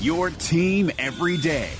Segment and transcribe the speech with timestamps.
[0.00, 1.70] your team every day.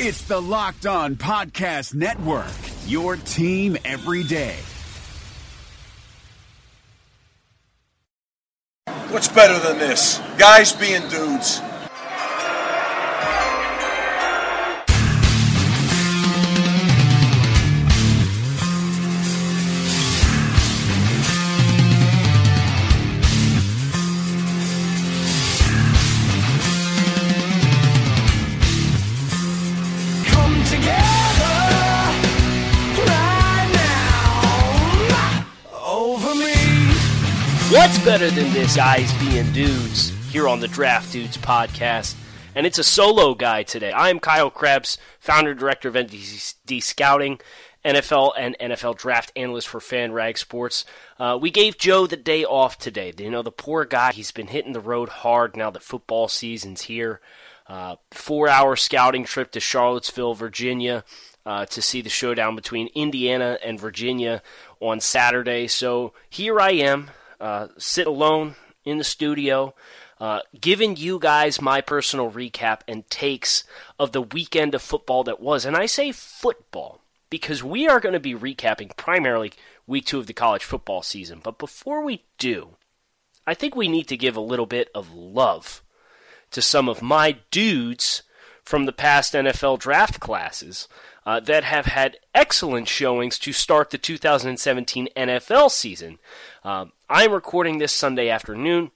[0.00, 2.52] It's the Locked On Podcast Network,
[2.86, 4.56] your team every day.
[9.10, 10.20] What's better than this?
[10.38, 11.60] Guys being dudes.
[38.08, 42.16] Better than this, guys being dudes, here on the Draft Dudes podcast?
[42.54, 43.92] And it's a solo guy today.
[43.92, 47.38] I am Kyle Crabbs, founder director of NDT Scouting,
[47.84, 50.86] NFL and NFL draft analyst for FanRag Sports.
[51.18, 53.12] Uh, we gave Joe the day off today.
[53.18, 56.84] You know, the poor guy, he's been hitting the road hard now that football season's
[56.84, 57.20] here.
[57.66, 61.04] Uh, four hour scouting trip to Charlottesville, Virginia.
[61.44, 64.42] Uh, to see the showdown between Indiana and Virginia
[64.80, 65.66] on Saturday.
[65.66, 67.10] So here I am,
[67.40, 69.74] uh, sit alone in the studio,
[70.20, 73.64] uh, giving you guys my personal recap and takes
[73.98, 75.64] of the weekend of football that was.
[75.64, 77.00] And I say football
[77.30, 79.52] because we are going to be recapping primarily
[79.86, 81.40] week two of the college football season.
[81.42, 82.76] But before we do,
[83.46, 85.82] I think we need to give a little bit of love
[86.50, 88.22] to some of my dudes
[88.62, 90.88] from the past NFL draft classes
[91.28, 96.18] uh, that have had excellent showings to start the 2017 NFL season.
[96.64, 98.92] Um, I'm recording this Sunday afternoon.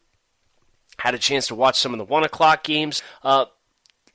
[1.01, 3.03] Had a chance to watch some of the 1 o'clock games.
[3.23, 3.45] Uh,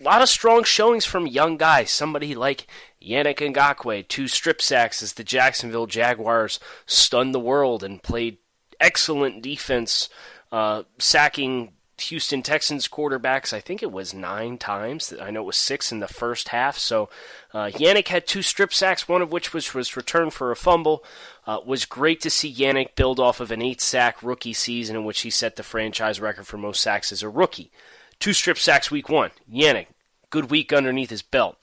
[0.01, 1.91] a lot of strong showings from young guys.
[1.91, 2.65] Somebody like
[2.99, 8.39] Yannick Ngakoue, two strip sacks as the Jacksonville Jaguars stunned the world and played
[8.79, 10.09] excellent defense,
[10.51, 13.53] uh, sacking Houston Texans quarterbacks.
[13.53, 15.13] I think it was nine times.
[15.19, 16.77] I know it was six in the first half.
[16.77, 17.09] So
[17.57, 21.03] uh, Yannick had two strip sacks, one of which was, was returned for a fumble.
[21.47, 25.05] Uh, was great to see Yannick build off of an eight sack rookie season in
[25.05, 27.71] which he set the franchise record for most sacks as a rookie.
[28.19, 29.31] Two strip sacks week one.
[29.51, 29.87] Yannick,
[30.29, 31.57] good week underneath his belt.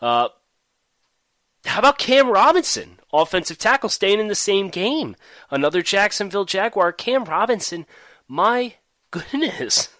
[0.00, 0.30] Uh,
[1.64, 5.14] how about Cam Robinson, offensive tackle, staying in the same game?
[5.48, 6.92] Another Jacksonville Jaguar.
[6.92, 7.86] Cam Robinson,
[8.26, 8.74] my
[9.12, 9.90] goodness.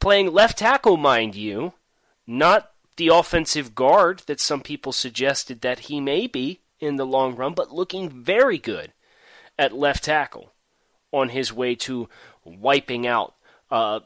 [0.00, 1.72] Playing left tackle, mind you,
[2.26, 7.34] not the offensive guard that some people suggested that he may be in the long
[7.36, 8.92] run, but looking very good
[9.58, 10.52] at left tackle
[11.12, 12.08] on his way to
[12.44, 13.34] wiping out
[13.70, 14.00] uh,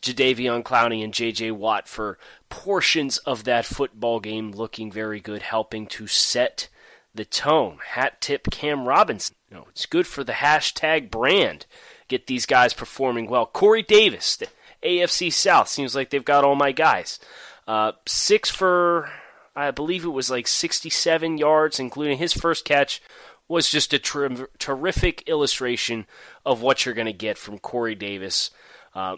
[0.00, 1.50] Jadeveon Clowney and J.J.
[1.52, 2.18] Watt for
[2.48, 6.68] portions of that football game, looking very good, helping to set
[7.14, 7.78] the tone.
[7.84, 9.36] Hat tip Cam Robinson.
[9.50, 11.66] You know, it's good for the hashtag brand.
[12.08, 13.46] Get these guys performing well.
[13.46, 14.48] Corey Davis, the
[14.82, 17.18] AFC South, seems like they've got all my guys.
[17.66, 19.10] Uh, six for,
[19.54, 23.02] I believe it was like 67 yards, including his first catch
[23.48, 26.06] was just a ter- terrific illustration
[26.44, 28.50] of what you're going to get from Corey Davis.
[28.94, 29.16] Uh,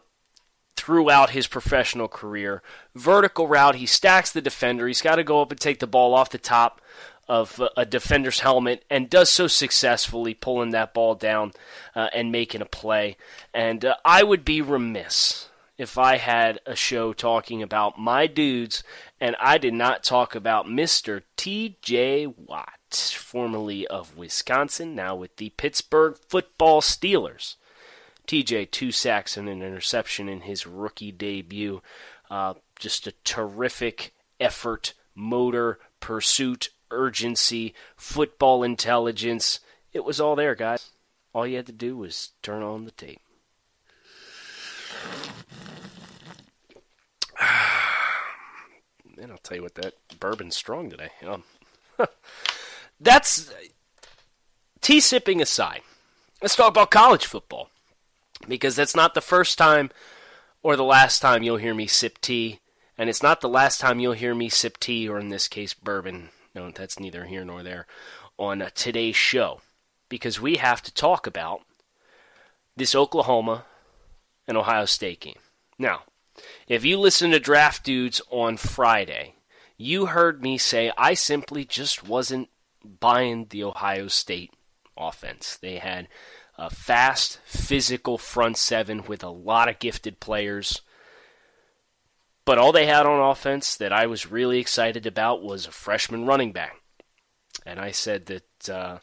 [0.77, 2.63] throughout his professional career.
[2.95, 4.87] Vertical route, he stacks the defender.
[4.87, 6.81] He's got to go up and take the ball off the top
[7.29, 11.53] of a defender's helmet and does so successfully, pulling that ball down
[11.97, 13.17] uh, and making a play.
[13.53, 15.49] And uh, I would be remiss
[15.79, 18.83] if I had a show talking about my dudes
[19.21, 21.23] and I did not talk about Mr.
[21.37, 27.55] TJ Watt, formerly of Wisconsin, now with the Pittsburgh Football Steelers.
[28.27, 31.81] TJ, two sacks and an interception in his rookie debut.
[32.29, 39.61] Uh, just a terrific effort, motor, pursuit, urgency, football intelligence.
[39.93, 40.91] It was all there, guys.
[41.33, 43.21] All you had to do was turn on the tape.
[49.31, 51.11] I'll tell you what, that bourbon's strong today.
[51.27, 51.45] Um,
[53.01, 53.53] that's
[54.81, 55.83] tea sipping aside.
[56.41, 57.71] Let's talk about college football
[58.47, 59.91] because that's not the first time
[60.63, 62.61] or the last time you'll hear me sip tea,
[62.97, 65.75] and it's not the last time you'll hear me sip tea, or in this case,
[65.75, 66.31] bourbon.
[66.55, 67.87] No, that's neither here nor there
[68.39, 69.61] on today's show
[70.09, 71.61] because we have to talk about
[72.77, 73.65] this Oklahoma
[74.47, 75.39] and Ohio State game.
[75.79, 76.03] Now,
[76.67, 79.35] if you listen to Draft Dudes on Friday,
[79.77, 82.49] you heard me say I simply just wasn't
[82.85, 84.53] buying the Ohio State
[84.97, 85.57] offense.
[85.57, 86.09] They had
[86.57, 90.83] a fast, physical front seven with a lot of gifted players.
[92.45, 96.27] But all they had on offense that I was really excited about was a freshman
[96.27, 96.77] running back.
[97.65, 98.99] And I said that uh,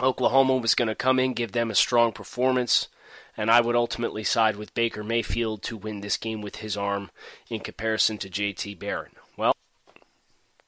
[0.00, 2.88] Oklahoma was going to come in, give them a strong performance,
[3.36, 7.10] and I would ultimately side with Baker Mayfield to win this game with his arm
[7.50, 9.12] in comparison to JT Barrett.
[9.36, 9.54] Well,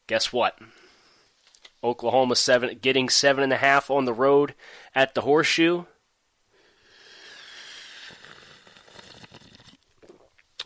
[0.06, 0.59] guess what?
[1.82, 4.55] Oklahoma seven getting seven and a half on the road
[4.94, 5.85] at the horseshoe.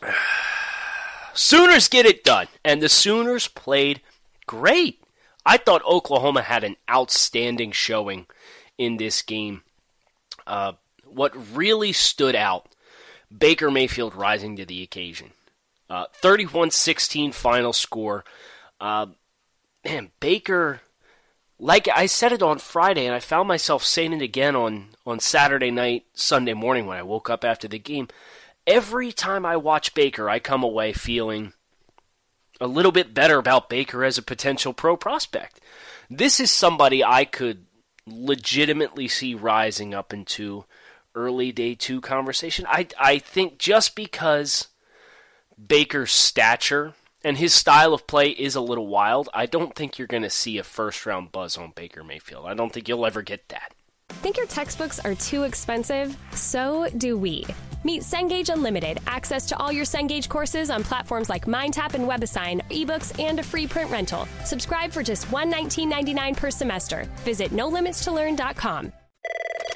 [1.33, 4.01] Sooners get it done, and the Sooners played
[4.45, 5.01] great.
[5.45, 8.27] I thought Oklahoma had an outstanding showing
[8.77, 9.63] in this game.
[10.45, 10.73] Uh,
[11.13, 12.69] what really stood out,
[13.35, 15.31] Baker Mayfield rising to the occasion.
[15.89, 18.23] Uh, 31 16 final score.
[18.79, 19.07] Uh,
[19.85, 20.81] man, Baker
[21.63, 25.21] like I said it on Friday, and I found myself saying it again on, on
[25.21, 28.09] Saturday night, Sunday morning when I woke up after the game.
[28.67, 31.53] Every time I watch Baker, I come away feeling
[32.59, 35.61] a little bit better about Baker as a potential pro prospect.
[36.09, 37.65] This is somebody I could
[38.05, 40.65] legitimately see rising up into
[41.15, 42.65] early day two conversation.
[42.67, 44.67] I I think just because
[45.67, 46.93] Baker's stature
[47.23, 49.29] and his style of play is a little wild.
[49.33, 52.45] I don't think you're going to see a first round buzz on Baker Mayfield.
[52.45, 53.73] I don't think you'll ever get that.
[54.09, 56.17] Think your textbooks are too expensive?
[56.33, 57.45] So do we.
[57.83, 62.61] Meet Cengage Unlimited, access to all your Cengage courses on platforms like MindTap and WebAssign,
[62.69, 64.27] ebooks, and a free print rental.
[64.45, 67.05] Subscribe for just $119.99 per semester.
[67.25, 68.93] Visit NoLimitsToLearn.com.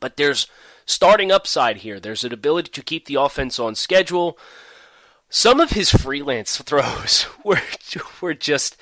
[0.00, 0.46] But there's
[0.86, 2.00] starting upside here.
[2.00, 4.38] There's an ability to keep the offense on schedule.
[5.28, 7.60] Some of his freelance throws were
[8.20, 8.76] were just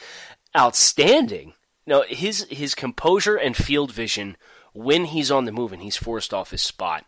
[0.56, 1.55] outstanding.
[1.87, 4.37] Now his his composure and field vision
[4.73, 7.05] when he's on the move and he's forced off his spot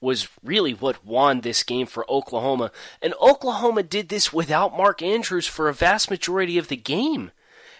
[0.00, 2.72] was really what won this game for Oklahoma.
[3.00, 7.30] And Oklahoma did this without Mark Andrews for a vast majority of the game.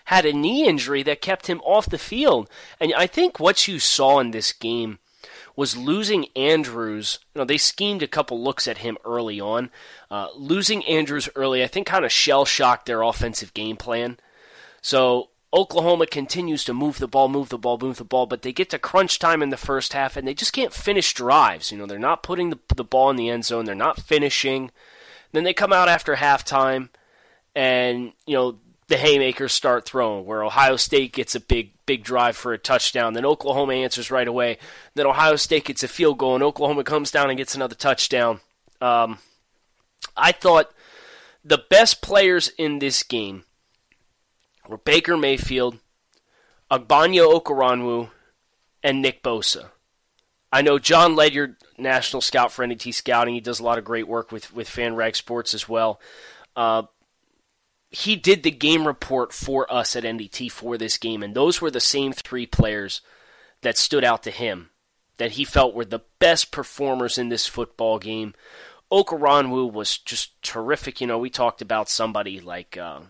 [0.07, 2.49] Had a knee injury that kept him off the field.
[2.79, 5.01] And I think what you saw in this game
[5.57, 7.19] was losing Andrews.
[7.35, 9.71] You know, they schemed a couple looks at him early on.
[10.11, 14.19] Uh, losing Andrews early, I think, kind of shell shocked their offensive game plan.
[14.81, 18.53] So Oklahoma continues to move the ball, move the ball, move the ball, but they
[18.53, 21.71] get to crunch time in the first half and they just can't finish drives.
[21.71, 24.71] You know, they're not putting the, the ball in the end zone, they're not finishing.
[25.33, 26.89] Then they come out after halftime
[27.55, 28.59] and, you know,
[28.93, 33.15] the haymakers start throwing, where Ohio State gets a big, big drive for a touchdown.
[33.15, 34.59] Then Oklahoma answers right away.
[34.95, 38.41] Then Ohio State gets a field goal, and Oklahoma comes down and gets another touchdown.
[38.83, 39.17] Um,
[40.15, 40.75] I thought
[41.43, 43.45] the best players in this game
[44.69, 45.79] were Baker Mayfield,
[46.71, 48.11] Ogbonnia Okoronkwo,
[48.83, 49.71] and Nick Bosa.
[50.53, 53.33] I know Jon Ledyard, national scout for NDT Scouting.
[53.33, 55.99] He does a lot of great work with with FanRag Sports as well.
[56.55, 56.83] Uh,
[57.93, 61.71] he did the game report for us at NDT for this game, and those were
[61.71, 63.03] the same three players
[63.61, 64.71] that stood out to him
[65.19, 68.35] that he felt were the best performers in this football game.
[68.91, 71.01] Okoronkwo was just terrific.
[71.01, 73.01] You know, we talked about somebody like uh,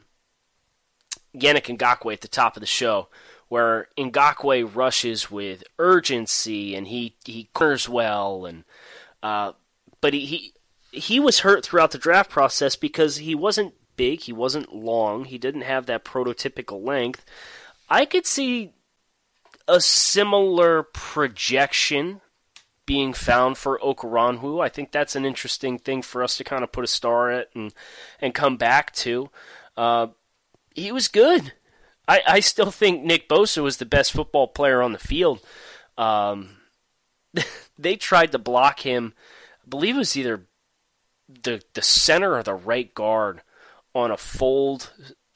[1.34, 3.08] Yannick Ngakoue at the top of the show,
[3.48, 8.64] where Ngakoue rushes with urgency and he he corners well, and
[9.22, 9.52] uh,
[10.00, 10.54] but he, he
[10.90, 15.38] he was hurt throughout the draft process because he wasn't big, he wasn't long, he
[15.38, 17.24] didn't have that prototypical length.
[17.88, 18.72] I could see
[19.68, 22.20] a similar projection
[22.84, 24.62] being found for Okoronkwo.
[24.62, 27.48] I think that's an interesting thing for us to kind of put a star at
[27.54, 27.72] and
[28.20, 29.30] and come back to.
[29.76, 30.08] uh,
[30.74, 31.52] he was good.
[32.08, 35.40] I, I still think Nick Bosa was the best football player on the field.
[35.96, 36.56] Um,
[37.78, 39.14] they tried to block him.
[39.64, 40.46] I believe it was either
[41.28, 43.42] the the center or the right guard
[43.94, 44.92] on a fold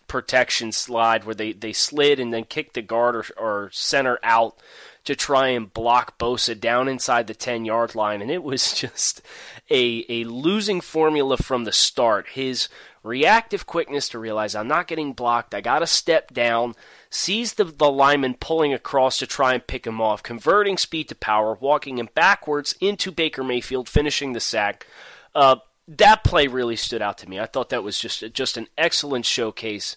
[0.08, 4.56] protection slide where they, they slid and then kicked the guard or, or center out
[5.04, 8.22] to try and block Bosa down inside the 10 yard line.
[8.22, 9.22] And it was just
[9.70, 12.28] a, a losing formula from the start.
[12.30, 12.68] His
[13.02, 16.74] reactive quickness to realize I'm not getting blocked, I got to step down,
[17.08, 21.14] sees the, the lineman pulling across to try and pick him off, converting speed to
[21.14, 24.86] power, walking him backwards into Baker Mayfield, finishing the sack.
[25.34, 25.56] Uh,
[25.88, 27.38] that play really stood out to me.
[27.38, 29.96] I thought that was just just an excellent showcase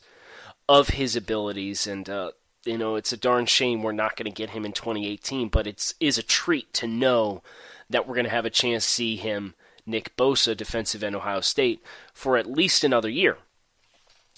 [0.67, 2.31] of his abilities, and uh,
[2.65, 5.49] you know it's a darn shame we're not going to get him in 2018.
[5.49, 7.41] But it's is a treat to know
[7.89, 9.55] that we're going to have a chance to see him,
[9.85, 11.81] Nick Bosa, defensive end Ohio State,
[12.13, 13.37] for at least another year.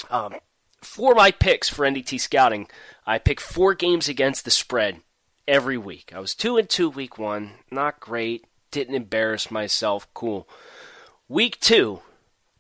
[0.10, 0.36] Um,
[0.82, 2.68] for my picks for NDT scouting,
[3.06, 5.02] I pick four games against the spread
[5.48, 6.12] every week.
[6.16, 8.46] I was two and two week one, not great.
[8.72, 10.08] Didn't embarrass myself.
[10.14, 10.48] Cool.
[11.32, 12.02] Week two,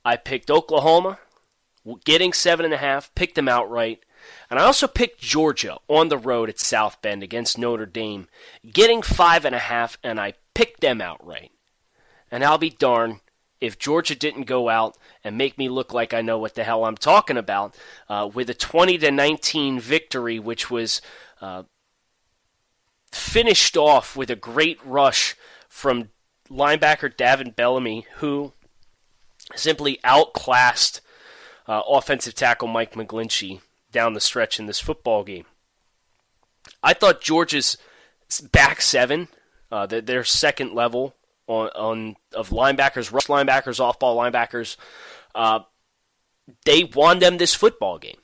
[0.05, 1.19] I picked Oklahoma,
[2.05, 4.05] getting seven and a half, picked them outright.
[4.49, 8.29] And I also picked Georgia on the road at South Bend against Notre Dame,
[8.71, 11.51] getting five and a half, and I picked them outright.
[12.31, 13.19] And I'll be darned
[13.59, 16.85] if Georgia didn't go out and make me look like I know what the hell
[16.85, 17.75] I'm talking about
[18.07, 21.01] uh, with a 20 to 19 victory, which was
[21.41, 21.63] uh,
[23.11, 25.35] finished off with a great rush
[25.67, 26.07] from
[26.49, 28.53] linebacker Davin Bellamy, who
[29.55, 31.01] simply outclassed
[31.67, 35.45] uh, offensive tackle Mike McGlinchey down the stretch in this football game.
[36.83, 37.77] I thought Georgia's
[38.51, 39.27] back seven,
[39.71, 41.15] uh, their second level
[41.47, 44.77] on, on of linebackers, rush linebackers, off ball linebackers,
[45.35, 45.59] uh,
[46.65, 48.17] they won them this football game.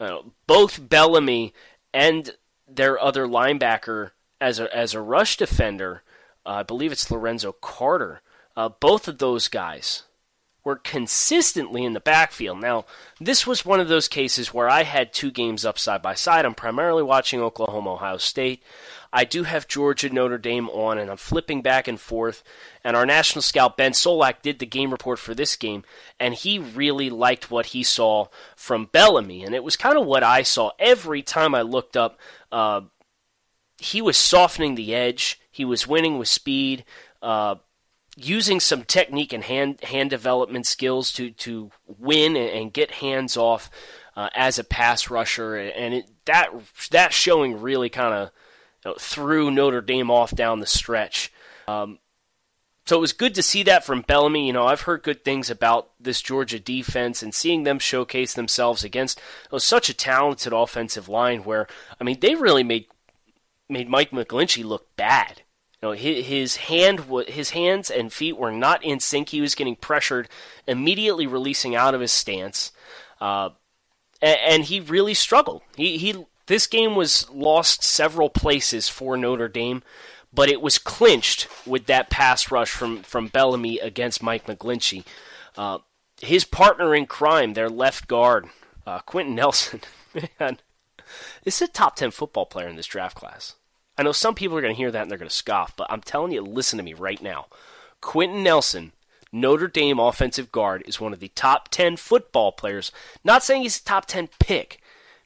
[0.00, 1.52] Uh, both Bellamy
[1.92, 2.32] and
[2.68, 6.02] their other linebacker as a as a rush defender,
[6.46, 8.22] uh, I believe it's Lorenzo Carter.
[8.56, 10.04] Uh, both of those guys
[10.68, 12.60] were consistently in the backfield.
[12.60, 12.84] Now,
[13.18, 16.44] this was one of those cases where I had two games up side by side.
[16.44, 18.62] I'm primarily watching Oklahoma, Ohio State.
[19.10, 22.44] I do have Georgia, Notre Dame on, and I'm flipping back and forth.
[22.84, 25.84] And our national scout, Ben Solak, did the game report for this game,
[26.20, 29.44] and he really liked what he saw from Bellamy.
[29.44, 32.20] And it was kind of what I saw every time I looked up.
[32.52, 32.82] Uh,
[33.78, 36.84] he was softening the edge, he was winning with speed.
[37.22, 37.54] Uh,
[38.18, 43.36] using some technique and hand hand development skills to to win and, and get hands
[43.36, 43.70] off
[44.16, 46.50] uh, as a pass rusher, and it, that
[46.90, 48.30] that showing really kind of
[48.84, 51.32] you know, threw Notre Dame off down the stretch.
[51.66, 51.98] Um,
[52.86, 54.46] so it was good to see that from Bellamy.
[54.46, 58.82] You know, I've heard good things about this Georgia defense and seeing them showcase themselves
[58.82, 61.44] against you know, such a talented offensive line.
[61.44, 61.66] Where
[62.00, 62.86] I mean, they really made
[63.68, 65.42] made Mike McGlinchey look bad.
[65.80, 69.28] You know, his hand, his hands and feet were not in sync.
[69.28, 70.28] He was getting pressured,
[70.66, 72.72] immediately releasing out of his stance,
[73.20, 73.50] uh,
[74.20, 75.62] and, he really struggled.
[75.76, 79.84] He, he, this game was lost several places for Notre Dame,
[80.32, 85.04] but it was clinched with that pass rush from from Bellamy against Mike McGlinchey.
[85.56, 85.78] Uh,
[86.20, 88.46] his partner in crime, their left guard,
[88.84, 89.80] uh, Quenton Nelson,
[90.40, 90.58] man,
[91.44, 93.54] this is a top ten football player in this draft class.
[93.98, 95.88] I know some people are going to hear that and they're going to scoff, but
[95.90, 97.46] I'm telling you, listen to me right now.
[98.00, 98.92] Quenton Nelson,
[99.32, 102.92] Notre Dame offensive guard, is one of the top 10 football players.
[103.24, 104.80] Not saying he's a top 10 pick,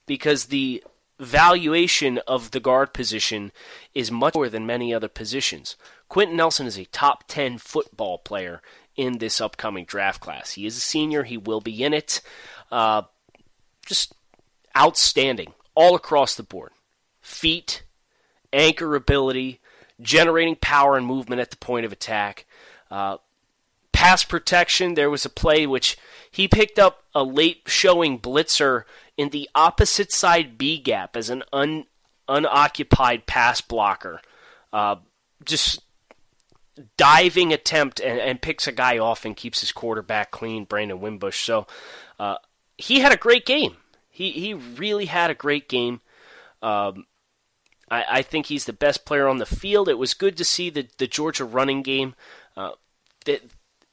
[0.07, 0.83] because the
[1.19, 3.52] valuation of the guard position
[3.95, 5.76] is much lower than many other positions.
[6.09, 8.61] Quenton Nelson is a top 10 football player
[8.97, 10.52] in this upcoming draft class.
[10.52, 12.21] He is a senior, he will be in it.
[12.71, 13.02] Uh,
[13.87, 14.14] just
[14.76, 16.73] outstanding all across the board.
[17.21, 17.83] Feet,
[18.52, 19.61] anchor ability,
[20.00, 22.47] generating power and movement at the point of attack.
[22.90, 23.18] Uh,
[23.92, 25.97] pass protection, there was a play which
[26.30, 28.85] he picked up a late showing blitzer
[29.16, 31.85] in the opposite side B gap as an un,
[32.28, 34.21] unoccupied pass blocker.
[34.73, 34.97] Uh,
[35.44, 35.82] just
[36.97, 41.44] diving attempt and, and, picks a guy off and keeps his quarterback clean, Brandon Wimbush.
[41.44, 41.66] So
[42.18, 42.37] uh,
[42.78, 43.76] he had a great game.
[44.09, 46.00] He he really had a great game.
[46.62, 47.06] Um,
[47.93, 49.89] I, I think he's the best player on the field.
[49.89, 52.15] It was good to see the, the Georgia running game.
[52.57, 52.73] Uh,
[53.27, 53.43] that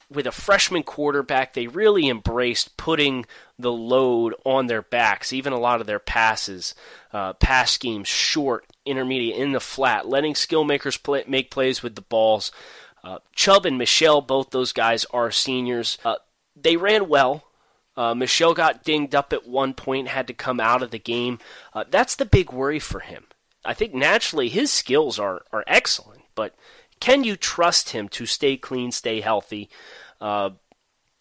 [0.10, 3.26] with a freshman quarterback, they really embraced putting
[3.60, 5.34] the load on their backs.
[5.34, 6.74] Even a lot of their passes,
[7.14, 11.96] uh, pass schemes, short, intermediate, in the flat, letting skill makers play, make plays with
[11.96, 12.52] the balls.
[13.04, 15.98] Uh, Chubb and Michel, both those guys are seniors.
[16.04, 16.16] Uh,
[16.56, 17.44] they ran well.
[17.96, 21.38] Uh, Michel got dinged up at one point, had to come out of the game.
[21.74, 23.26] Uh, that's the big worry for him.
[23.66, 26.56] I think naturally his skills are, are excellent, but
[27.00, 29.70] can you trust him to stay clean, stay healthy?
[30.20, 30.52] Uh,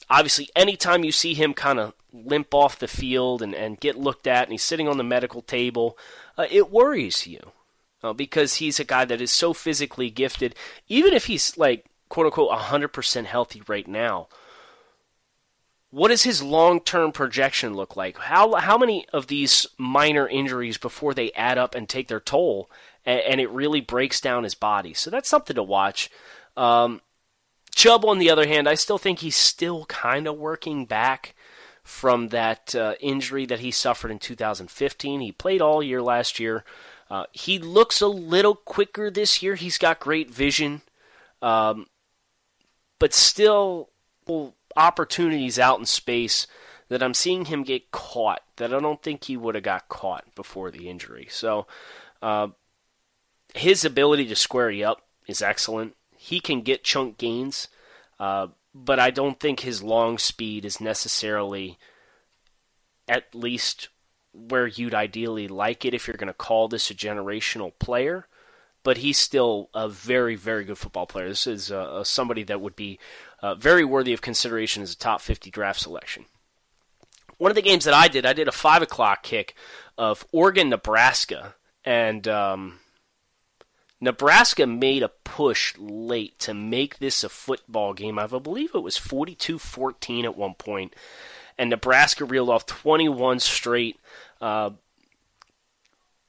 [0.09, 4.27] obviously, anytime you see him kind of limp off the field and, and get looked
[4.27, 5.99] at and he's sitting on the medical table,
[6.37, 7.53] uh, it worries you
[8.03, 10.55] uh, because he's a guy that is so physically gifted.
[10.89, 14.29] Even if he's like, quote unquote, 100% healthy right now,
[15.91, 18.19] what does his long term projection look like?
[18.19, 22.71] How how many of these minor injuries before they add up and take their toll,
[23.05, 24.93] and, and it really breaks down his body?
[24.93, 26.11] So that's something to watch.
[26.57, 27.01] Um,
[27.75, 31.35] Chubb, on the other hand, I still think he's still kind of working back
[31.83, 35.21] from that uh, injury that he suffered in 2015.
[35.21, 36.65] He played all year last year.
[37.11, 39.55] Uh, he looks a little quicker this year.
[39.55, 40.83] He's got great vision,
[41.41, 41.87] um,
[42.99, 43.89] but still.
[44.27, 46.47] Well, opportunities out in space
[46.89, 50.35] that I'm seeing him get caught that I don't think he would have got caught
[50.35, 51.27] before the injury.
[51.31, 51.67] So
[52.23, 52.49] uh,
[53.55, 55.95] his ability to square you up is excellent.
[56.17, 57.69] He can get chunk gains,
[58.19, 61.79] uh, but I don't think his long speed is necessarily
[63.07, 63.89] at least
[64.33, 68.27] where you'd ideally like it if you're going to call this a generational player.
[68.85, 71.29] But he's still a very, very good football player.
[71.29, 72.99] This is uh, somebody that would be
[73.41, 76.27] uh, very worthy of consideration as a top 50 draft selection.
[77.37, 79.55] One of the games that I did, I did a 5 o'clock kick
[79.97, 81.55] of Oregon, Nebraska,
[81.85, 82.81] and um,
[84.01, 88.19] Nebraska made a push late to make this a football game.
[88.19, 90.95] I believe it was 42 14 at one point,
[91.57, 93.99] and Nebraska reeled off 21 straight.
[94.41, 94.71] Uh,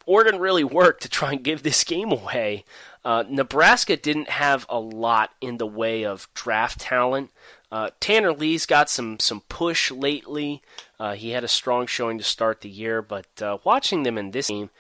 [0.10, 2.66] Oregon really worked to try and give this game away.
[3.06, 7.30] Uh, Nebraska didn't have a lot in the way of draft talent.
[7.72, 10.64] Uh, Tanner Lee's got some some push lately.
[11.00, 14.32] Uh, he had a strong showing to start the year, but uh, watching them in
[14.32, 14.72] this game,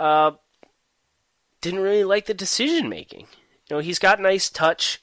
[0.00, 0.32] uh,
[1.60, 3.28] didn't really like the decision making.
[3.70, 5.00] You know, he's got nice touch,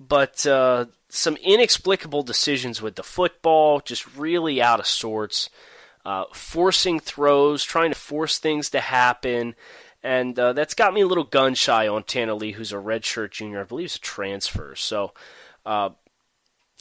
[0.00, 5.50] but uh, some inexplicable decisions with the football, just really out of sorts.
[6.32, 9.54] Forcing throws, trying to force things to happen
[10.02, 13.30] and uh, that's got me a little gun shy on Tanner Lee, who's a redshirt
[13.30, 13.60] junior.
[13.60, 14.74] I believe he's a transfer.
[14.74, 15.12] So
[15.64, 15.90] uh,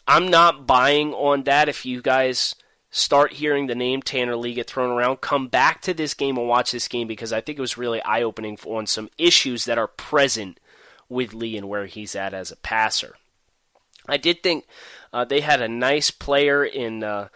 [0.07, 1.69] I'm not buying on that.
[1.69, 2.55] If you guys
[2.89, 6.47] start hearing the name Tanner Lee get thrown around, come back to this game and
[6.47, 9.77] watch this game because I think it was really eye opening on some issues that
[9.77, 10.59] are present
[11.07, 13.17] with Lee and where he's at as a passer.
[14.07, 14.65] I did think
[15.13, 17.27] uh, they had a nice player in uh,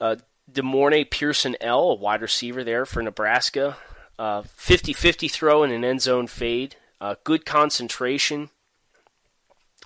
[0.00, 0.16] uh,
[0.50, 3.76] De'Mornay Pierson-El, a wide receiver there for Nebraska.
[4.18, 6.76] 50 50 throw and an end zone fade.
[7.00, 8.50] Uh, good concentration.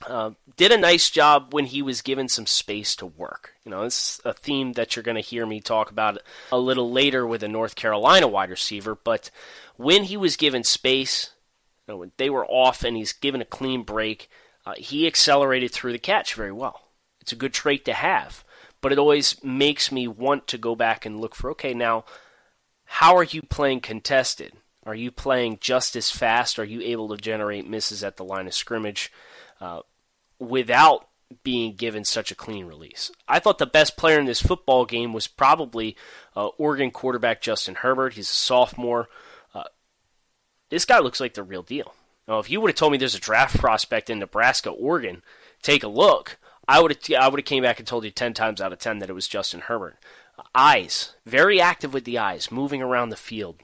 [0.07, 3.55] Uh, did a nice job when he was given some space to work.
[3.65, 6.19] You know, it's a theme that you're going to hear me talk about
[6.53, 8.95] a little later with a North Carolina wide receiver.
[8.95, 9.31] But
[9.77, 11.31] when he was given space,
[11.87, 14.29] you know, when they were off and he's given a clean break,
[14.67, 16.83] uh, he accelerated through the catch very well.
[17.23, 18.45] It's a good trait to have,
[18.87, 22.05] but it always makes me want to go back and look for okay, now
[22.85, 24.53] how are you playing contested?
[24.85, 26.57] Are you playing just as fast?
[26.57, 29.11] Are you able to generate misses at the line of scrimmage
[29.61, 29.81] uh,
[30.39, 31.09] without
[31.43, 33.11] being given such a clean release?
[33.27, 35.97] I thought the best player in this football game was probably
[36.37, 38.13] uh, Oregon quarterback Justin Herbert.
[38.13, 39.09] He's a sophomore.
[39.53, 39.65] Uh,
[40.71, 41.93] this guy looks like the real deal.
[42.29, 45.25] Now, if you would have told me there's a draft prospect in Nebraska, Oregon,
[45.61, 46.39] take a look.
[46.69, 48.79] I would have I would have came back and told you ten times out of
[48.79, 49.97] ten that it was Justin Herbert
[50.55, 53.57] eyes, very active with the eyes, moving around the field.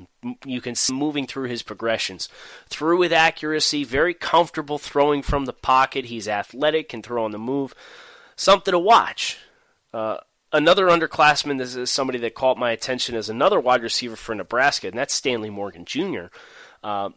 [0.45, 2.29] You can see moving through his progressions.
[2.69, 6.07] Through with accuracy, very comfortable throwing from the pocket.
[6.07, 7.75] He's athletic, can throw on the move.
[8.37, 9.38] Something to watch.
[9.93, 10.19] Uh,
[10.53, 14.88] another underclassman this is somebody that caught my attention as another wide receiver for Nebraska,
[14.88, 16.27] and that's Stanley Morgan Jr.
[16.83, 17.11] Uh,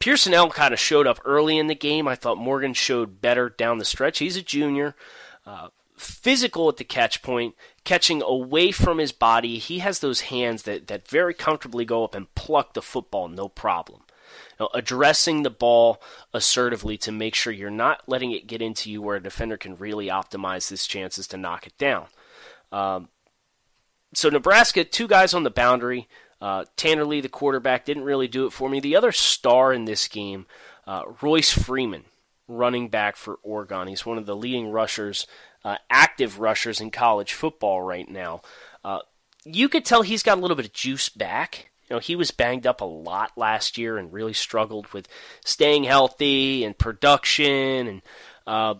[0.00, 2.08] Pierson-El kind of showed up early in the game.
[2.08, 4.18] I thought Morgan showed better down the stretch.
[4.18, 4.96] He's a junior.
[5.46, 9.58] Uh, physical at the catch point, catching away from his body.
[9.58, 13.48] He has those hands that, that very comfortably go up and pluck the football, no
[13.48, 14.00] problem.
[14.58, 16.00] Now, addressing the ball
[16.32, 19.76] assertively to make sure you're not letting it get into you where a defender can
[19.76, 22.06] really optimize his chances to knock it down.
[22.72, 23.08] Um,
[24.14, 26.08] so, Nebraska, two guys on the boundary.
[26.40, 28.80] Uh, Tanner Lee, the quarterback, didn't really do it for me.
[28.80, 30.46] The other star in this game,
[30.86, 32.04] uh, Royce Freeman,
[32.48, 33.88] running back for Oregon.
[33.88, 35.26] He's one of the leading rushers
[35.64, 38.42] uh, active rushers in college football right now.
[38.84, 39.00] Uh,
[39.44, 41.70] you could tell he's got a little bit of juice back.
[41.88, 45.08] You know, he was banged up a lot last year and really struggled with
[45.44, 47.86] staying healthy and production.
[47.88, 48.02] And
[48.46, 48.74] uh,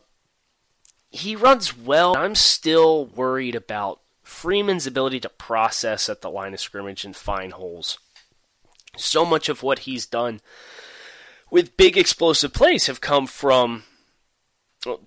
[1.10, 2.16] he runs well.
[2.16, 4.00] I'm still worried about
[4.40, 7.98] Freeman's ability to process at the line of scrimmage and find holes.
[8.96, 10.40] So much of what he's done
[11.50, 13.82] with big explosive plays have come from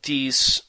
[0.03, 0.61] these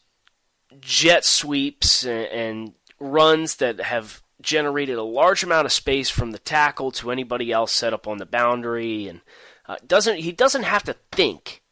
[0.80, 6.90] jet sweeps and runs that have generated a large amount of space from the tackle
[6.92, 9.20] to anybody else set up on the boundary and
[9.66, 11.62] uh, doesn't he doesn't have to think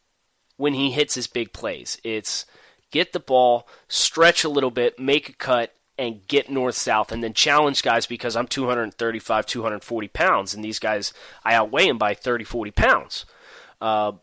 [0.57, 1.99] when he hits his big plays.
[2.03, 2.45] It's
[2.91, 7.23] get the ball, stretch a little bit, make a cut, and get north south, and
[7.23, 12.13] then challenge guys because I'm 235, 240 pounds, and these guys I outweigh them by
[12.13, 13.25] 30, 40 pounds.
[13.79, 14.13] Uh,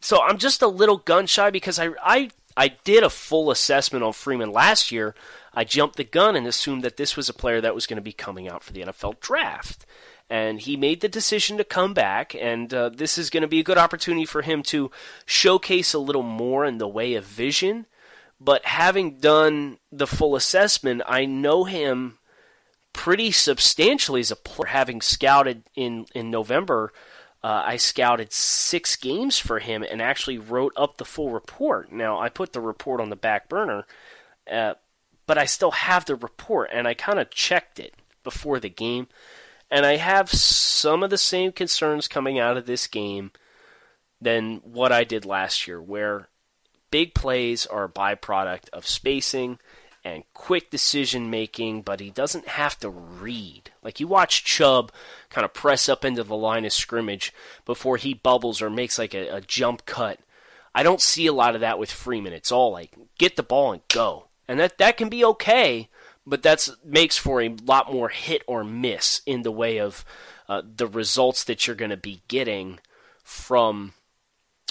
[0.00, 4.04] so I'm just a little gun shy because I I I did a full assessment
[4.04, 5.14] on Freeman last year.
[5.52, 8.02] I jumped the gun and assumed that this was a player that was going to
[8.02, 9.86] be coming out for the NFL draft.
[10.28, 13.60] And he made the decision to come back, and uh, this is going to be
[13.60, 14.90] a good opportunity for him to
[15.24, 17.86] showcase a little more in the way of vision.
[18.38, 22.18] But having done the full assessment, I know him
[22.92, 26.92] pretty substantially as a player, having scouted in, in November
[27.46, 31.92] uh, I scouted six games for him and actually wrote up the full report.
[31.92, 33.86] Now, I put the report on the back burner,
[34.50, 34.74] uh,
[35.28, 37.94] but I still have the report, and I kind of checked it
[38.24, 39.06] before the game.
[39.70, 43.30] And I have some of the same concerns coming out of this game
[44.20, 46.28] than what I did last year, where
[46.90, 49.58] big plays are a byproduct of spacing
[50.04, 53.72] and quick decision making, but he doesn't have to read.
[53.82, 54.92] Like you watch Chubb
[55.30, 59.14] kind of press up into the line of scrimmage before he bubbles or makes like
[59.14, 60.20] a, a jump cut.
[60.74, 62.32] I don't see a lot of that with Freeman.
[62.32, 64.28] It's all like get the ball and go.
[64.46, 65.88] And that, that can be okay,
[66.24, 70.04] but that makes for a lot more hit or miss in the way of
[70.48, 72.78] uh, the results that you're going to be getting
[73.24, 73.94] from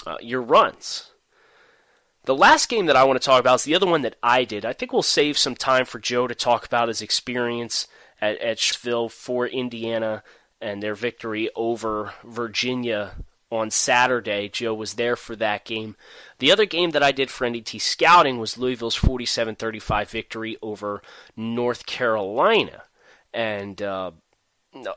[0.06, 1.10] uh, your runs.
[2.26, 4.42] The last game that I want to talk about is the other one that I
[4.42, 4.64] did.
[4.64, 7.86] I think we'll save some time for Joe to talk about his experience
[8.20, 10.24] at, at for Indiana
[10.60, 13.12] and their victory over Virginia
[13.52, 14.48] on Saturday.
[14.48, 15.94] Joe was there for that game.
[16.40, 21.02] The other game that I did for NDT Scouting was Louisville's 47 35 victory over
[21.36, 22.82] North Carolina.
[23.32, 24.10] And uh,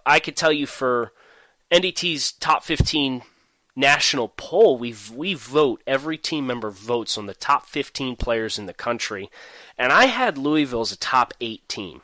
[0.03, 1.11] I could tell you for
[1.71, 3.21] NDT's top 15
[3.79, 5.81] national poll, we we vote.
[5.87, 9.29] Every team member votes on the top 15 players in the country,
[9.77, 12.01] and I had Louisville as a top eight team.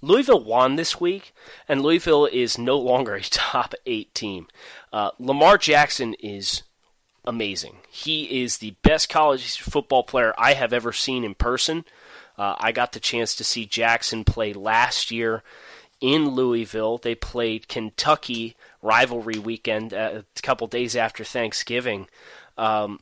[0.00, 1.34] Louisville won this week,
[1.68, 4.48] and Louisville is no longer a top eight team.
[4.92, 6.62] Uh, Lamar Jackson is
[7.24, 7.76] amazing.
[7.90, 11.84] He is the best college football player I have ever seen in person.
[12.36, 15.42] Uh, I got the chance to see Jackson play last year
[16.00, 16.98] in Louisville.
[16.98, 22.06] They played Kentucky rivalry weekend uh, a couple days after Thanksgiving.
[22.56, 23.00] Um,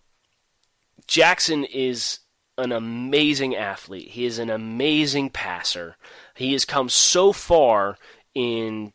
[1.06, 2.20] Jackson is
[2.56, 4.08] an amazing athlete.
[4.08, 5.96] He is an amazing passer.
[6.34, 7.98] He has come so far
[8.34, 8.92] in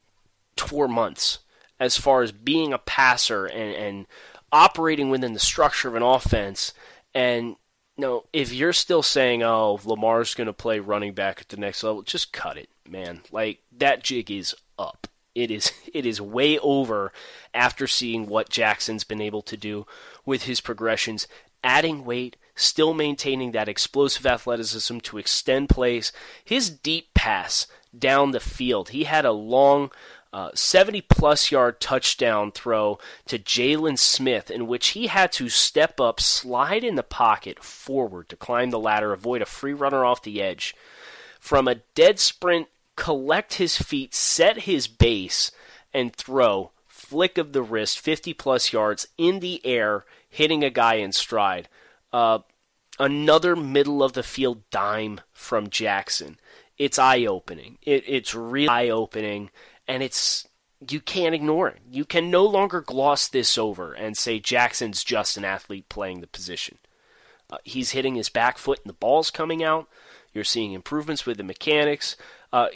[0.55, 1.39] four months
[1.79, 4.07] as far as being a passer and, and
[4.51, 6.73] operating within the structure of an offense.
[7.13, 7.55] And
[7.97, 11.57] you know, if you're still saying, "Oh, Lamar's going to play running back at the
[11.57, 13.21] next level," just cut it, man.
[13.31, 15.07] Like that jig is up.
[15.37, 17.13] It is it is way over
[17.53, 19.85] after seeing what Jackson's been able to do
[20.25, 21.27] with his progressions,
[21.63, 26.11] adding weight, still maintaining that explosive athleticism to extend plays.
[26.43, 28.89] His deep pass down the field.
[28.89, 29.91] He had a long
[30.33, 32.97] uh, 70 plus yard touchdown throw
[33.27, 38.27] to Jalen Smith, in which he had to step up, slide in the pocket forward
[38.29, 40.75] to climb the ladder, avoid a free runner off the edge.
[41.39, 45.51] From a dead sprint collect his feet, set his base,
[45.93, 46.71] and throw.
[46.85, 51.69] Flick of the wrist, 50 plus yards in the air, hitting a guy in stride.
[52.11, 52.39] Uh,
[52.99, 56.37] another middle of the field dime from Jackson.
[56.77, 57.77] It's eye opening.
[57.83, 59.51] It, it's really eye opening,
[59.87, 60.47] and it's
[60.89, 61.79] you can't ignore it.
[61.89, 66.27] You can no longer gloss this over and say Jackson's just an athlete playing the
[66.27, 66.77] position.
[67.49, 69.87] Uh, he's hitting his back foot and the ball's coming out.
[70.33, 72.15] You're seeing improvements with the mechanics.
[72.53, 72.67] Uh,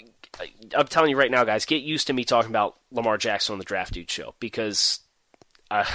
[0.76, 3.60] I'm telling you right now, guys, get used to me talking about Lamar Jackson on
[3.60, 5.00] the Draft Dude Show because
[5.72, 5.86] uh,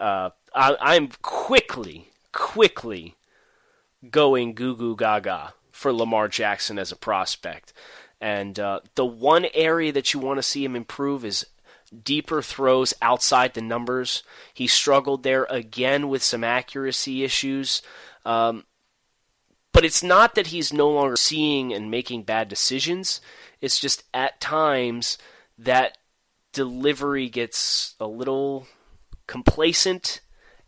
[0.00, 3.16] uh, I, am quickly, quickly
[4.10, 7.72] going goo goo gaga for Lamar Jackson as a prospect.
[8.20, 11.46] And uh, the one area that you want to see him improve is
[12.04, 14.22] deeper throws outside the numbers.
[14.52, 17.82] He struggled there again with some accuracy issues.
[18.26, 18.64] Um,
[19.72, 23.20] but it's not that he's no longer seeing and making bad decisions.
[23.60, 25.18] It's just at times
[25.56, 25.98] that
[26.52, 28.66] delivery gets a little
[29.26, 30.20] complacent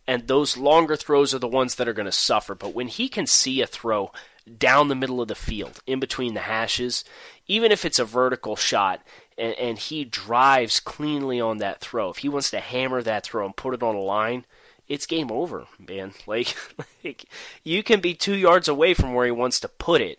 [0.07, 2.55] and those longer throws are the ones that are going to suffer.
[2.55, 4.11] But when he can see a throw
[4.59, 7.05] down the middle of the field, in between the hashes,
[7.47, 9.07] even if it's a vertical shot,
[9.39, 13.45] and, and he drives cleanly on that throw, if he wants to hammer that throw
[13.45, 14.47] and put it on a line,
[14.91, 16.13] it's game over, man.
[16.27, 16.55] Like,
[17.03, 17.25] like
[17.65, 20.19] you can be two yards away from where he wants to put it,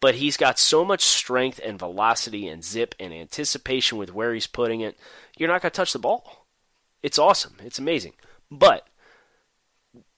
[0.00, 4.46] but he's got so much strength and velocity and zip and anticipation with where he's
[4.46, 4.98] putting it.
[5.38, 6.46] You're not going to touch the ball.
[7.02, 7.56] It's awesome.
[7.62, 8.14] It's amazing.
[8.50, 8.88] But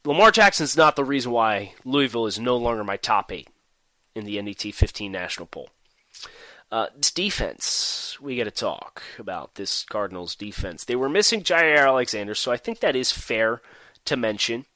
[0.04, 3.48] Lamar Jackson's not the reason why Louisville is no longer my top eight
[4.14, 5.70] in the NDT 15 national poll.
[6.70, 10.84] Uh, this defense, we got to talk about this Cardinals defense.
[10.84, 13.62] They were missing Jaire Alexander, so I think that is fair
[14.04, 14.66] to mention.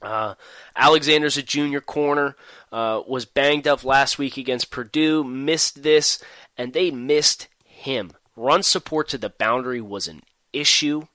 [0.00, 0.34] Uh,
[0.76, 2.36] Alexander's a junior corner,
[2.70, 6.22] uh, was banged up last week against Purdue, missed this,
[6.56, 8.12] and they missed him.
[8.36, 10.22] Run support to the boundary was an
[10.52, 11.06] issue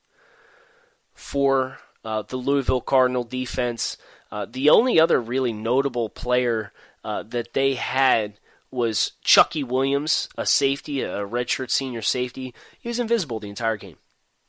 [1.14, 3.96] for uh, the Louisville Cardinal defense.
[4.32, 8.40] Uh, the only other really notable player uh, that they had
[8.72, 12.54] was Chucky Williams, a safety, a redshirt senior safety.
[12.80, 13.98] He was invisible the entire game.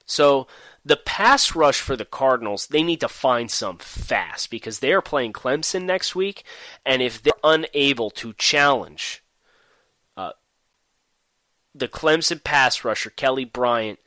[0.07, 0.47] So
[0.85, 5.03] the pass rush for the Cardinals, they need to find some fast because they are
[5.03, 6.45] playing Clemson next week,
[6.85, 9.23] and if they're unable to challenge
[10.17, 10.33] uh,
[11.75, 13.99] the Clemson pass rusher Kelly Bryant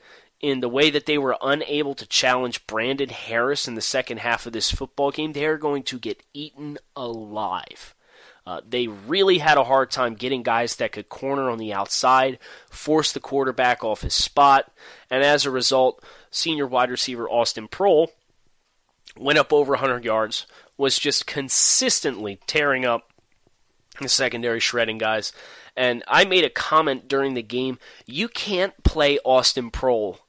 [0.41, 4.45] in the way that they were unable to challenge Brandon Harris in the second half
[4.45, 7.95] of this football game, they are going to get eaten alive.
[8.47, 12.37] Uh, they really had a hard time getting guys that could corner on the outside,
[12.69, 14.71] force the quarterback off his spot,
[15.09, 18.09] and as a result, senior wide receiver Austin Proehl
[19.17, 20.45] went up over 100 yards,
[20.77, 23.11] was just consistently tearing up
[23.99, 25.31] the secondary, shredding guys.
[25.75, 30.19] And I made a comment during the game you can't play Austin Proehl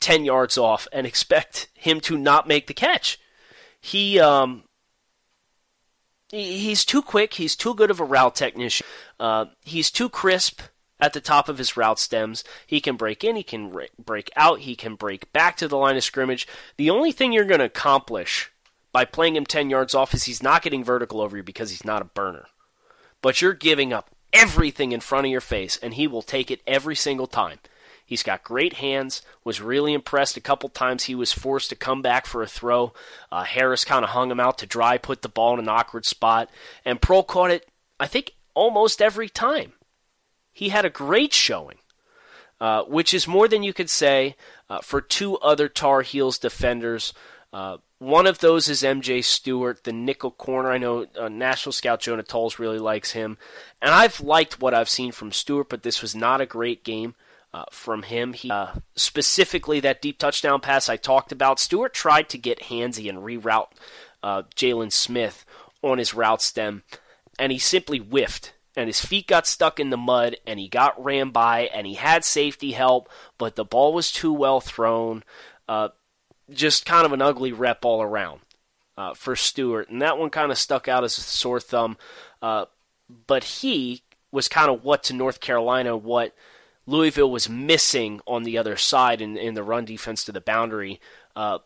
[0.00, 3.18] 10 yards off and expect him to not make the catch.
[3.80, 4.64] He um,
[6.30, 7.34] he's too quick.
[7.34, 8.86] He's too good of a route technician.
[9.18, 10.62] Uh, he's too crisp
[11.00, 12.44] at the top of his route stems.
[12.66, 13.36] He can break in.
[13.36, 14.60] He can break out.
[14.60, 16.46] He can break back to the line of scrimmage.
[16.76, 18.50] The only thing you're going to accomplish
[18.92, 21.84] by playing him 10 yards off is he's not getting vertical over you because he's
[21.84, 22.46] not a burner.
[23.22, 26.62] But you're giving up everything in front of your face, and he will take it
[26.66, 27.58] every single time.
[28.10, 29.22] He's got great hands.
[29.44, 31.04] Was really impressed a couple times.
[31.04, 32.92] He was forced to come back for a throw.
[33.30, 36.04] Uh, Harris kind of hung him out to dry, put the ball in an awkward
[36.04, 36.50] spot,
[36.84, 37.68] and Proehl caught it.
[38.00, 39.74] I think almost every time.
[40.52, 41.78] He had a great showing,
[42.60, 44.34] uh, which is more than you could say
[44.68, 47.14] uh, for two other Tar Heels defenders.
[47.52, 50.72] Uh, one of those is MJ Stewart, the nickel corner.
[50.72, 53.38] I know uh, National Scout Jonah Tuls really likes him.
[53.80, 57.14] And I've liked what I've seen from Stewart, but this was not a great game
[57.52, 58.32] uh, from him.
[58.32, 61.58] He uh, specifically that deep touchdown pass I talked about.
[61.58, 63.68] Stewart tried to get handsy and reroute
[64.22, 65.44] uh, Jalen Smith
[65.82, 66.82] on his route stem,
[67.38, 68.54] and he simply whiffed.
[68.76, 71.94] And his feet got stuck in the mud, and he got ran by, and he
[71.94, 75.24] had safety help, but the ball was too well thrown.
[75.68, 75.88] Uh,
[76.48, 78.40] just kind of an ugly rep all around
[78.96, 81.96] uh, for Stewart, and that one kind of stuck out as a sore thumb.
[82.40, 86.32] But he was kind of what to North Carolina what
[86.90, 91.00] Louisville was missing on the other side in, in the run defense to the boundary.
[91.36, 91.58] Uh,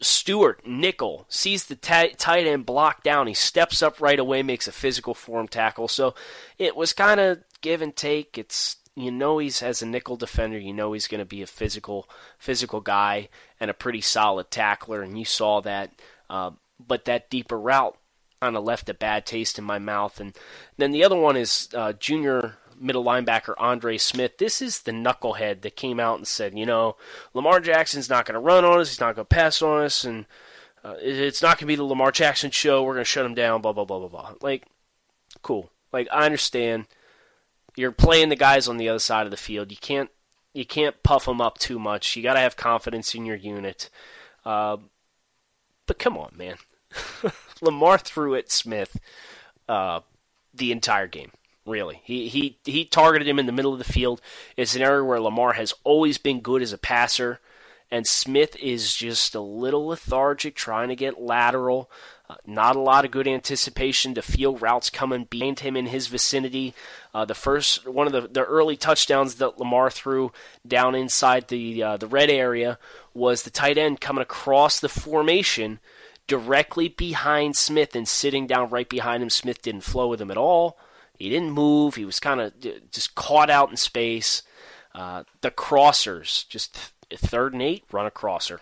[0.00, 3.28] Stewart, nickel, sees the t- tight end block down.
[3.28, 5.86] He steps up right away, makes a physical form tackle.
[5.86, 6.14] So
[6.58, 8.36] it was kind of give and take.
[8.36, 11.46] It's you know he's as a nickel defender, you know he's going to be a
[11.46, 12.08] physical
[12.38, 13.28] physical guy
[13.60, 15.92] and a pretty solid tackler, and you saw that.
[16.28, 16.50] Uh,
[16.84, 17.96] but that deeper route
[18.40, 20.20] kind of left a bad taste in my mouth.
[20.20, 20.36] And
[20.76, 24.38] then the other one is uh, junior middle linebacker Andre Smith.
[24.38, 26.96] This is the knucklehead that came out and said, you know,
[27.32, 30.04] Lamar Jackson's not going to run on us, he's not going to pass on us,
[30.04, 30.26] and
[30.84, 32.82] uh, it's not going to be the Lamar Jackson show.
[32.82, 33.62] We're going to shut him down.
[33.62, 34.34] Blah blah blah blah blah.
[34.40, 34.66] Like,
[35.42, 35.70] cool.
[35.92, 36.86] Like I understand.
[37.76, 39.72] You're playing the guys on the other side of the field.
[39.72, 40.08] You can't
[40.52, 42.14] you can't puff them up too much.
[42.14, 43.90] You got to have confidence in your unit.
[44.44, 44.76] Uh,
[45.86, 46.56] but come on, man.
[47.60, 48.98] Lamar threw at Smith
[49.68, 50.00] uh,
[50.54, 51.32] the entire game.
[51.66, 54.20] Really, he he he targeted him in the middle of the field.
[54.54, 57.40] It's an area where Lamar has always been good as a passer,
[57.90, 61.90] and Smith is just a little lethargic, trying to get lateral.
[62.28, 66.06] Uh, not a lot of good anticipation to feel routes coming behind him in his
[66.06, 66.74] vicinity.
[67.14, 70.32] Uh, the first one of the, the early touchdowns that Lamar threw
[70.66, 72.78] down inside the uh, the red area
[73.14, 75.80] was the tight end coming across the formation
[76.26, 79.30] directly behind Smith and sitting down right behind him.
[79.30, 80.78] Smith didn't flow with him at all.
[81.18, 81.94] He didn't move.
[81.94, 82.52] He was kind of
[82.90, 84.42] just caught out in space.
[84.94, 88.60] Uh, the crossers, just third and eight, run a crosser.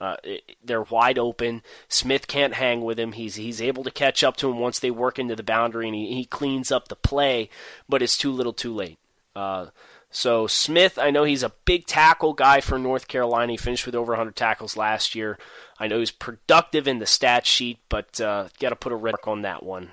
[0.00, 0.16] Uh,
[0.64, 1.62] they're wide open.
[1.88, 3.12] Smith can't hang with him.
[3.12, 5.94] He's he's able to catch up to him once they work into the boundary, and
[5.94, 7.50] he, he cleans up the play,
[7.88, 8.98] but it's too little, too late.
[9.36, 9.66] Uh,
[10.10, 13.52] so Smith, I know he's a big tackle guy for North Carolina.
[13.52, 15.38] He finished with over 100 tackles last year.
[15.78, 19.12] I know he's productive in the stat sheet, but uh, got to put a red
[19.12, 19.90] mark on that one.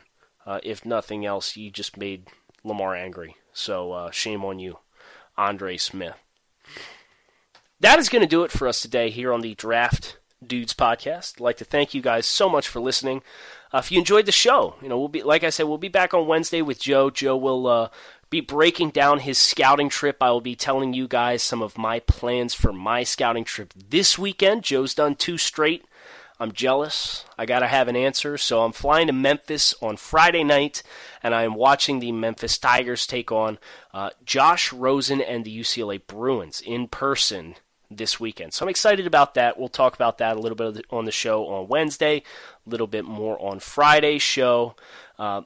[0.48, 2.28] Uh, if nothing else, you just made
[2.64, 3.36] Lamar angry.
[3.52, 4.80] So uh, shame on you,
[5.38, 6.16] Andre Smith.
[7.82, 11.36] That is going to do it for us today here on the Draft Dudes podcast.
[11.36, 13.24] I'd like to thank you guys so much for listening.
[13.74, 15.90] Uh, if you enjoyed the show, you know we'll be like I said, we'll be
[15.90, 17.10] back on Wednesday with Joe.
[17.10, 17.90] Joe will uh,
[18.30, 20.18] be breaking down his scouting trip.
[20.22, 24.18] I will be telling you guys some of my plans for my scouting trip this
[24.18, 24.64] weekend.
[24.64, 25.86] Joe's done two straight.
[26.39, 27.26] I'm jealous.
[27.38, 28.38] I got to have an answer.
[28.38, 30.84] So I'm flying to Memphis on Friday night,
[31.23, 33.58] and I am watching the Memphis Tigers take on
[33.93, 37.56] uh, Josh Rosen and the UCLA Bruins in person
[37.89, 38.54] this weekend.
[38.54, 39.58] So I'm excited about that.
[39.58, 42.23] We'll talk about that a little bit on the show on Wednesday,
[42.65, 44.76] a little bit more on Friday's show.
[45.17, 45.41] Uh,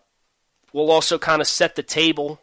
[0.74, 2.42] we'll also kind of set the table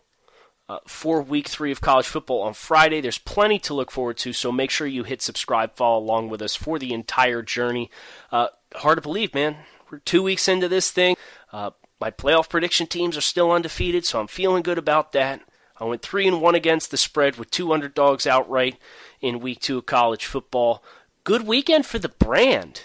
[0.69, 3.01] uh, for week three of college football on Friday.
[3.01, 6.43] There's plenty to look forward to, so make sure you hit subscribe, follow along with
[6.43, 7.91] us for the entire journey.
[8.31, 9.57] Uh, hard to believe, man.
[9.91, 11.17] We're two weeks into this thing.
[11.53, 15.41] Uh, my playoff prediction teams are still undefeated, so I'm feeling good about that.
[15.81, 18.79] I went three and one against the spread with two underdogs outright
[19.21, 20.83] in week two of college football.
[21.25, 22.83] Good weekend for the brand.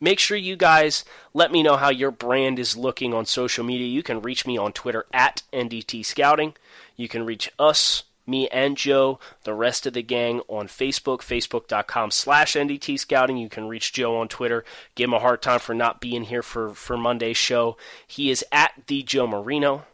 [0.00, 3.86] Make sure you guys let me know how your brand is looking on social media.
[3.86, 6.54] You can reach me on Twitter at NDT Scouting.
[6.96, 12.10] You can reach us, me and Joe, the rest of the gang on Facebook, facebook.com
[12.10, 13.36] slash NDT Scouting.
[13.36, 14.64] You can reach Joe on Twitter.
[14.94, 17.76] Give him a hard time for not being here for, for Monday's show.
[18.06, 19.84] He is at the Joe Marino.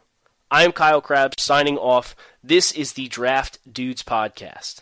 [0.49, 2.15] I am Kyle Crabbs signing off.
[2.43, 4.81] This is the Draft Dudes Podcast.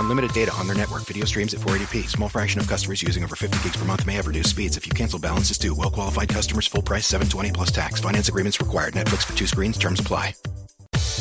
[0.00, 1.02] Unlimited data on their network.
[1.02, 2.08] Video streams at 480p.
[2.08, 4.76] Small fraction of customers using over 50 gigs per month may have reduced speeds.
[4.76, 5.74] If you cancel, balances due.
[5.74, 8.00] Well qualified customers, full price, 720 plus tax.
[8.00, 8.94] Finance agreements required.
[8.94, 9.78] Netflix for two screens.
[9.78, 10.34] Terms apply.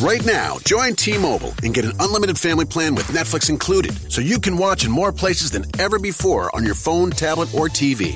[0.01, 4.21] Right now, join T Mobile and get an unlimited family plan with Netflix included so
[4.21, 8.15] you can watch in more places than ever before on your phone, tablet, or TV.